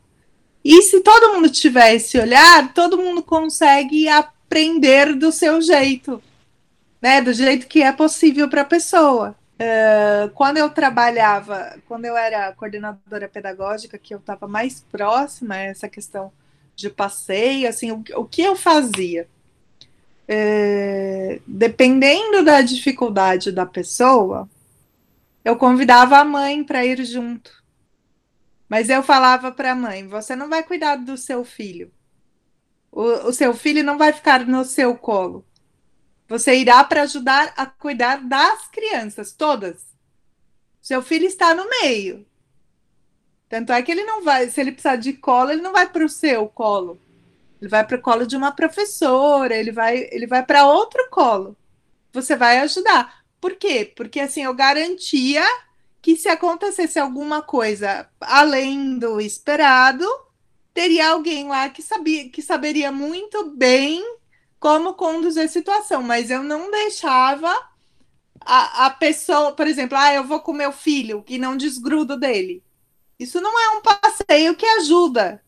E 0.65 0.83
se 0.83 1.01
todo 1.01 1.33
mundo 1.35 1.51
tiver 1.51 1.95
esse 1.95 2.19
olhar, 2.19 2.73
todo 2.73 2.99
mundo 2.99 3.23
consegue 3.23 4.09
aprender 4.09 5.15
do 5.15 5.31
seu 5.31 5.61
jeito 5.61 6.23
né, 7.07 7.21
do 7.21 7.33
jeito 7.33 7.69
que 7.69 7.85
é 7.85 7.93
possível 7.93 8.49
para 8.49 8.63
a 8.63 8.65
pessoa. 8.65 9.37
Uh, 9.55 10.29
quando 10.35 10.57
eu 10.57 10.69
trabalhava, 10.69 11.79
quando 11.87 12.05
eu 12.05 12.17
era 12.17 12.53
coordenadora 12.53 13.29
pedagógica, 13.29 13.97
que 13.97 14.13
eu 14.13 14.19
estava 14.19 14.49
mais 14.49 14.81
próxima 14.91 15.55
a 15.55 15.59
essa 15.59 15.89
questão 15.89 16.33
de 16.75 16.91
passeio, 16.91 17.69
assim, 17.69 17.93
o, 17.93 18.03
o 18.17 18.25
que 18.25 18.43
eu 18.43 18.57
fazia? 18.57 19.29
Uh, 20.29 21.41
dependendo 21.47 22.45
da 22.45 22.61
dificuldade 22.61 23.53
da 23.53 23.65
pessoa, 23.65 24.51
eu 25.45 25.55
convidava 25.55 26.19
a 26.19 26.25
mãe 26.25 26.65
para 26.65 26.85
ir 26.85 27.05
junto. 27.05 27.63
Mas 28.69 28.91
eu 28.91 29.01
falava 29.01 29.53
para 29.53 29.71
a 29.71 29.77
mãe: 29.77 30.09
você 30.09 30.35
não 30.35 30.49
vai 30.49 30.65
cuidar 30.65 30.97
do 30.97 31.17
seu 31.17 31.45
filho. 31.45 31.93
O, 32.91 33.29
o 33.29 33.33
seu 33.33 33.55
filho 33.55 33.85
não 33.85 33.97
vai 33.97 34.13
ficar 34.13 34.45
no 34.45 34.65
seu 34.65 34.97
colo. 34.97 35.47
Você 36.29 36.57
irá 36.57 36.83
para 36.83 37.03
ajudar 37.03 37.53
a 37.57 37.67
cuidar 37.67 38.17
das 38.17 38.67
crianças, 38.69 39.33
todas. 39.33 39.77
Seu 40.83 41.03
filho 41.03 41.27
está 41.27 41.55
no 41.55 41.69
meio. 41.69 42.27
Tanto 43.49 43.73
é 43.73 43.81
que 43.83 43.93
ele 43.93 44.05
não 44.05 44.23
vai, 44.25 44.49
se 44.49 44.61
ele 44.61 44.73
precisar 44.73 44.97
de 44.97 45.13
colo, 45.13 45.53
ele 45.53 45.63
não 45.63 45.73
vai 45.73 45.89
para 45.89 46.05
o 46.05 46.09
seu 46.09 46.49
colo. 46.49 47.01
Ele 47.61 47.71
vai 47.71 47.87
para 47.87 47.97
o 47.97 48.03
colo 48.03 48.27
de 48.27 48.37
uma 48.37 48.53
professora, 48.53 49.57
ele 49.57 49.71
vai, 49.73 50.09
ele 50.11 50.27
vai 50.27 50.45
para 50.45 50.67
outro 50.67 51.09
colo. 51.11 51.57
Você 52.13 52.35
vai 52.35 52.59
ajudar. 52.59 53.25
Por 53.41 53.55
quê? 53.55 53.93
Porque 53.97 54.21
assim, 54.21 54.43
eu 54.43 54.55
garantia 54.55 55.45
que 56.03 56.17
se 56.17 56.29
acontecesse 56.29 56.99
alguma 56.99 57.43
coisa 57.43 58.09
além 58.21 58.99
do 58.99 59.21
esperado, 59.21 60.07
teria 60.75 61.11
alguém 61.11 61.49
lá 61.49 61.69
que 61.69 61.83
sabia, 61.83 62.29
que 62.29 62.43
saberia 62.43 62.93
muito 62.93 63.51
bem 63.51 64.05
como 64.67 64.95
conduzir 64.95 65.45
a 65.45 65.49
situação, 65.49 66.03
mas 66.03 66.29
eu 66.29 66.43
não 66.43 66.73
deixava 66.73 67.49
a, 68.41 68.87
a 68.87 68.91
pessoa, 68.91 69.53
por 69.53 69.65
exemplo, 69.65 69.97
ah, 69.97 70.13
eu 70.13 70.25
vou 70.25 70.41
com 70.41 70.53
meu 70.53 70.73
filho 70.73 71.25
e 71.29 71.39
não 71.39 71.57
desgrudo 71.57 72.19
dele. 72.19 72.65
Isso 73.17 73.41
não 73.41 73.57
é 73.57 73.79
um 73.79 73.81
passeio 73.81 74.57
que 74.57 74.67
ajuda, 74.67 75.41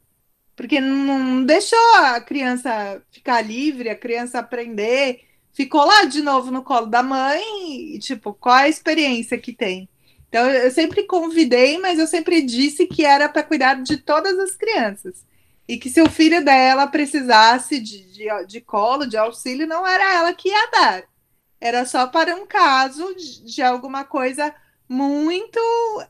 porque 0.55 0.81
não 0.81 1.45
deixou 1.45 1.97
a 1.97 2.21
criança 2.21 3.03
ficar 3.11 3.41
livre, 3.41 3.89
a 3.91 3.99
criança 3.99 4.39
aprender, 4.39 5.25
ficou 5.53 5.85
lá 5.85 6.05
de 6.05 6.23
novo 6.23 6.53
no 6.53 6.63
colo 6.63 6.87
da 6.87 7.03
mãe, 7.03 7.97
e, 7.97 7.99
tipo, 7.99 8.33
qual 8.33 8.55
a 8.55 8.69
experiência 8.69 9.37
que 9.37 9.53
tem? 9.53 9.89
Então, 10.29 10.49
eu 10.49 10.71
sempre 10.71 11.03
convidei, 11.03 11.77
mas 11.79 11.99
eu 11.99 12.07
sempre 12.07 12.41
disse 12.41 12.87
que 12.87 13.05
era 13.05 13.29
para 13.29 13.43
cuidar 13.43 13.83
de 13.83 13.97
todas 13.97 14.39
as 14.39 14.55
crianças 14.55 15.27
e 15.69 15.77
que 15.77 15.91
se 15.91 16.01
o 16.01 16.09
filho 16.09 16.43
dela 16.43 16.87
precisasse 16.87 17.79
de, 17.79 18.03
de, 18.11 18.47
de, 18.47 18.61
colo, 18.61 19.07
de 19.07 19.19
auxílio, 19.19 19.67
não 19.67 19.87
era 19.87 20.15
ela 20.15 20.33
que 20.33 20.49
ia 20.49 20.71
dar. 20.71 21.05
Era 21.61 21.85
só 21.85 22.07
para 22.07 22.35
um 22.35 22.47
caso 22.47 23.15
de, 23.15 23.45
de 23.45 23.63
alguma 23.63 24.03
coisa 24.03 24.55
muito 24.89 25.61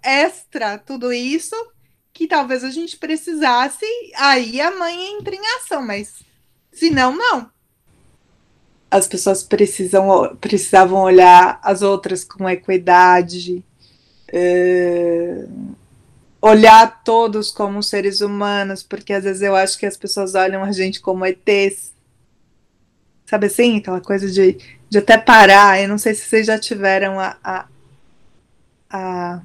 extra, 0.00 0.78
tudo 0.78 1.12
isso, 1.12 1.56
que 2.12 2.28
talvez 2.28 2.62
a 2.62 2.70
gente 2.70 2.96
precisasse, 2.96 3.84
aí 4.14 4.60
a 4.60 4.70
mãe 4.70 5.16
entra 5.16 5.34
em 5.34 5.46
ação, 5.56 5.82
mas 5.84 6.14
se 6.70 6.88
não, 6.88 7.16
não. 7.16 7.50
As 8.88 9.08
pessoas 9.08 9.42
precisam, 9.42 10.36
precisavam 10.40 11.02
olhar 11.02 11.58
as 11.62 11.82
outras 11.82 12.24
com 12.24 12.48
equidade. 12.48 13.64
É 14.28 15.46
olhar 16.40 17.02
todos 17.02 17.50
como 17.50 17.82
seres 17.82 18.20
humanos, 18.20 18.82
porque 18.82 19.12
às 19.12 19.24
vezes 19.24 19.42
eu 19.42 19.54
acho 19.56 19.78
que 19.78 19.86
as 19.86 19.96
pessoas 19.96 20.34
olham 20.34 20.62
a 20.62 20.72
gente 20.72 21.00
como 21.00 21.26
ETs. 21.26 21.92
Sabe 23.26 23.46
assim? 23.46 23.78
Aquela 23.78 24.00
coisa 24.00 24.30
de, 24.30 24.58
de 24.88 24.98
até 24.98 25.18
parar. 25.18 25.80
Eu 25.80 25.88
não 25.88 25.98
sei 25.98 26.14
se 26.14 26.24
vocês 26.24 26.46
já 26.46 26.58
tiveram 26.58 27.20
a, 27.20 27.36
a, 27.44 27.66
a 28.90 29.42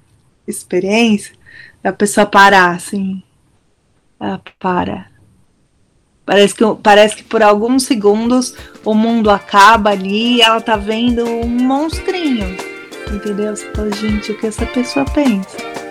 experiência 0.47 1.35
da 1.81 1.91
pessoa 1.91 2.25
parar, 2.25 2.75
assim. 2.75 3.21
Ela 4.19 4.41
para. 4.57 5.11
Parece 6.25 6.55
que, 6.55 6.63
parece 6.81 7.15
que 7.17 7.23
por 7.23 7.43
alguns 7.43 7.83
segundos 7.83 8.55
o 8.85 8.93
mundo 8.93 9.29
acaba 9.29 9.89
ali 9.89 10.37
e 10.37 10.41
ela 10.41 10.61
tá 10.61 10.77
vendo 10.77 11.25
um 11.25 11.47
monstrinho. 11.47 12.55
Entendeu? 13.13 13.53
Você 13.53 13.69
fala, 13.73 13.91
gente, 13.91 14.31
o 14.31 14.39
que 14.39 14.47
essa 14.47 14.65
pessoa 14.65 15.05
pensa? 15.05 15.82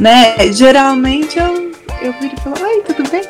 Né? 0.00 0.50
Geralmente 0.52 1.38
eu, 1.38 1.72
eu 2.00 2.12
viro 2.14 2.34
e 2.36 2.40
falo, 2.40 2.56
oi, 2.62 2.82
tudo 2.82 3.08
bem? 3.10 3.22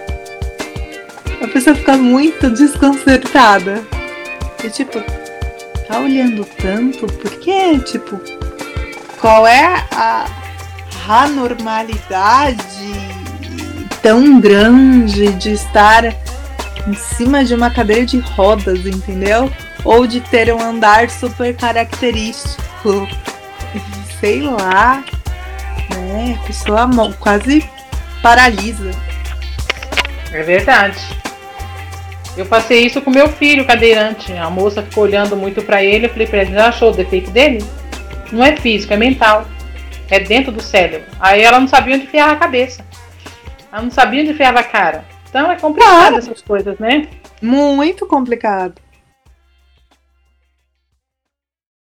A 1.42 1.48
pessoa 1.48 1.74
fica 1.74 1.96
muito 1.96 2.48
desconcertada. 2.48 3.82
E 4.62 4.70
tipo, 4.70 5.02
tá 5.88 5.98
olhando 5.98 6.46
tanto? 6.56 7.06
Por 7.06 7.30
quê? 7.40 7.78
Tipo, 7.80 8.20
qual 9.20 9.46
é 9.46 9.84
a 9.90 10.26
anormalidade 11.08 12.60
tão 14.00 14.40
grande 14.40 15.32
de 15.32 15.52
estar 15.52 16.04
em 16.86 16.94
cima 16.94 17.44
de 17.44 17.54
uma 17.54 17.70
cadeira 17.70 18.06
de 18.06 18.18
rodas, 18.20 18.86
entendeu? 18.86 19.50
Ou 19.84 20.06
de 20.06 20.20
ter 20.20 20.54
um 20.54 20.60
andar 20.60 21.10
super 21.10 21.54
característico. 21.56 23.08
Sei 24.20 24.42
lá. 24.42 25.02
É, 25.96 26.34
a 26.34 26.46
pessoa 26.46 26.88
quase 27.18 27.68
paralisa. 28.22 28.90
É 30.32 30.42
verdade. 30.42 30.98
Eu 32.36 32.46
passei 32.46 32.86
isso 32.86 33.02
com 33.02 33.10
meu 33.10 33.28
filho 33.28 33.66
cadeirante. 33.66 34.32
A 34.32 34.48
moça 34.48 34.82
ficou 34.82 35.04
olhando 35.04 35.36
muito 35.36 35.62
para 35.62 35.82
ele. 35.82 36.06
Eu 36.06 36.10
falei 36.10 36.26
pra 36.26 36.42
ele: 36.42 36.52
já 36.52 36.68
achou 36.68 36.90
o 36.90 36.96
defeito 36.96 37.30
dele? 37.30 37.64
Não 38.32 38.44
é 38.44 38.56
físico, 38.56 38.92
é 38.92 38.96
mental. 38.96 39.46
É 40.08 40.20
dentro 40.20 40.52
do 40.52 40.62
cérebro. 40.62 41.08
Aí 41.18 41.42
ela 41.42 41.60
não 41.60 41.68
sabia 41.68 41.94
onde 41.94 42.04
enfiava 42.04 42.32
a 42.32 42.36
cabeça. 42.36 42.84
Ela 43.72 43.82
não 43.82 43.90
sabia 43.90 44.22
onde 44.22 44.30
enfiava 44.30 44.60
a 44.60 44.64
cara. 44.64 45.04
Então 45.28 45.50
é 45.50 45.56
complicado 45.56 45.90
claro. 45.90 46.16
essas 46.16 46.42
coisas, 46.42 46.78
né? 46.78 47.08
Muito 47.40 48.06
complicado. 48.06 48.74